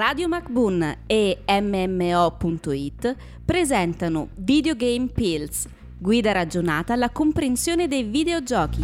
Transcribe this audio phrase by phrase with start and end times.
[0.00, 8.82] Radio MacBoon e MMO.it presentano Videogame Pills, guida ragionata alla comprensione dei videogiochi.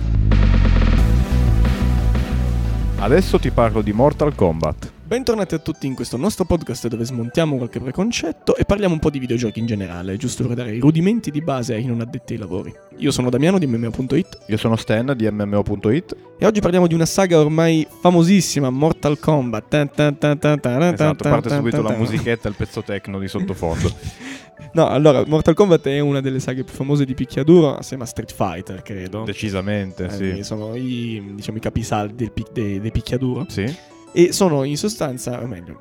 [2.98, 4.92] Adesso ti parlo di Mortal Kombat.
[5.06, 9.08] Bentornati a tutti in questo nostro podcast dove smontiamo qualche preconcetto e parliamo un po'
[9.08, 12.40] di videogiochi in generale, giusto per dare i rudimenti di base ai non addetti ai
[12.40, 12.74] lavori.
[12.96, 16.16] Io sono Damiano di MMO.it Io sono Stan di MMO.it.
[16.38, 19.72] e oggi parliamo di una saga ormai famosissima, Mortal Kombat.
[20.94, 23.94] Esatto, parte subito la musichetta e il pezzo tecno di sottofondo.
[24.72, 28.32] No, allora, Mortal Kombat è una delle saghe più famose di picchiaduro, assieme a Street
[28.34, 29.24] Fighter, credo.
[29.24, 30.42] Decisamente, Eh, sì.
[30.42, 33.44] Sono i, diciamo, i capisaldi dei, dei picchiaduro.
[33.48, 33.74] Sì?
[34.12, 35.80] E sono in sostanza, o meglio,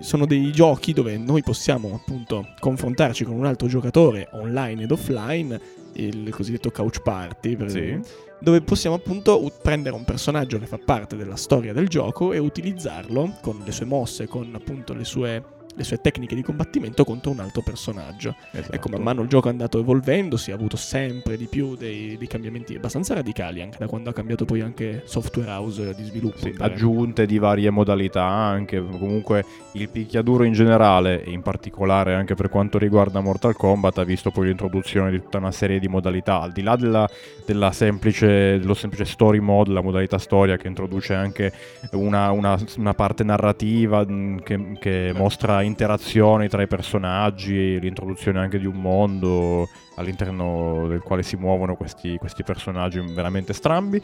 [0.00, 5.60] sono dei giochi dove noi possiamo appunto confrontarci con un altro giocatore online ed offline,
[5.94, 7.78] il cosiddetto couch party, per Sì.
[7.78, 8.10] esempio,
[8.40, 13.36] dove possiamo appunto prendere un personaggio che fa parte della storia del gioco e utilizzarlo
[13.42, 15.42] con le sue mosse, con appunto le sue,
[15.74, 18.34] le sue tecniche di combattimento contro un altro personaggio.
[18.52, 18.72] Esatto.
[18.74, 22.26] Ecco, man mano il gioco è andato evolvendosi, ha avuto sempre di più dei, dei
[22.26, 26.38] cambiamenti abbastanza radicali, anche da quando ha cambiato poi anche software house di sviluppo.
[26.38, 32.34] Sì, aggiunte di varie modalità anche comunque il picchiaduro in generale e in particolare anche
[32.34, 36.40] per quanto riguarda Mortal Kombat ha visto poi l'introduzione di tutta una serie di modalità
[36.40, 37.08] al di là della,
[37.46, 41.52] della semplice, dello semplice story mode la modalità storia che introduce anche
[41.92, 48.58] una, una- una parte narrativa mh, che, che mostra interazioni tra i personaggi l'introduzione anche
[48.58, 54.00] di un mondo all'interno del quale si muovono questi, questi personaggi veramente strambi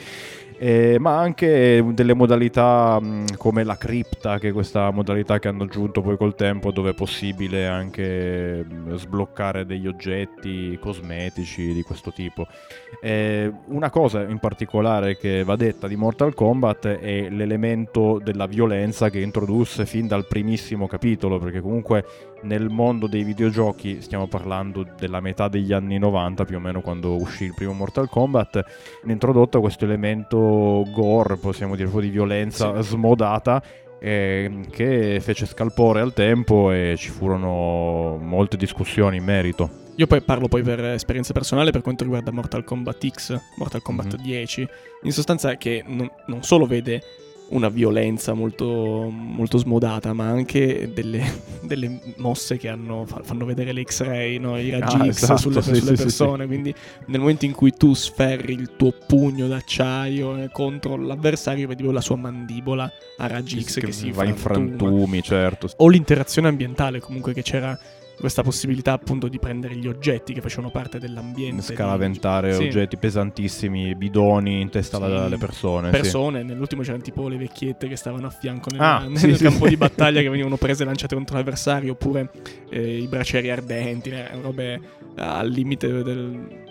[0.58, 5.64] eh, ma anche delle modalità mh, come la cripta, che è questa modalità che hanno
[5.64, 12.12] aggiunto poi col tempo, dove è possibile anche mh, sbloccare degli oggetti cosmetici di questo
[12.12, 12.46] tipo.
[13.02, 19.10] Eh, una cosa in particolare che va detta di Mortal Kombat è l'elemento della violenza
[19.10, 22.04] che introdusse fin dal primissimo capitolo, perché comunque
[22.42, 27.14] nel mondo dei videogiochi stiamo parlando della metà degli anni 90 più o meno quando
[27.16, 28.64] uscì il primo Mortal Kombat
[29.06, 33.62] introdotto questo elemento gore, possiamo dire, un po' di violenza smodata.
[33.98, 39.70] eh, che fece scalpore al tempo e ci furono molte discussioni in merito.
[39.96, 44.16] Io poi parlo poi per esperienza personale per quanto riguarda Mortal Kombat X, Mortal Kombat
[44.16, 44.22] Mhm.
[44.22, 44.68] 10.
[45.04, 47.00] In sostanza che non, non solo vede
[47.48, 51.22] una violenza molto, molto smodata, ma anche delle,
[51.62, 54.58] delle mosse che hanno- fa- fanno vedere le X-ray, no?
[54.58, 56.46] i raggi Ah, X esatto, sulle, sì, sulle sì, sì, persone.
[56.46, 56.74] Quindi
[57.06, 62.00] nel momento in cui tu sferri il tuo pugno d'acciaio eh, contro l'avversario, vedi la
[62.00, 65.68] sua mandibola a raggi X che, si va in frantuma frantumi, certo.
[65.76, 67.78] o l'interazione ambientale comunque che c'era
[68.18, 72.64] questa possibilità appunto di prendere gli oggetti che facevano parte dell'ambiente Scaraventare Sì.
[72.64, 75.02] oggetti pesantissimi, bidoni in testa Sì.
[75.04, 75.90] alle persone.
[75.90, 76.02] di sì.
[76.02, 79.42] persone nell'ultimo c'erano tipo le vecchiette che stavano a fianco nel, Ah, nel sì, sì,
[79.44, 82.30] campo di battaglia che venivano prese e lanciate contro l'avversario oppure
[82.70, 84.80] eh, i bracieri ardenti robe
[85.16, 86.64] al limite del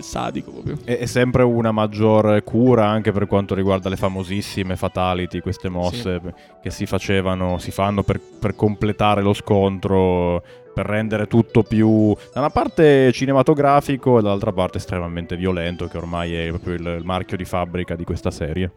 [0.00, 5.40] sadico proprio E è sempre una maggior cura anche per quanto riguarda le famosissime fatality,
[5.40, 6.20] queste mosse
[6.62, 10.42] che si facevano, si fanno per, per completare lo scontro,
[10.72, 16.34] per rendere tutto più da una parte cinematografico e dall'altra parte estremamente violento, che ormai
[16.34, 18.70] è proprio il, il marchio di fabbrica di questa serie.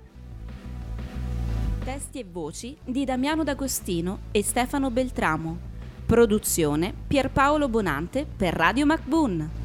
[1.83, 5.73] Testi e voci di Damiano D'Agostino e Stefano Beltramo.
[6.05, 9.64] Produzione Pierpaolo Bonante per Radio MacBoon.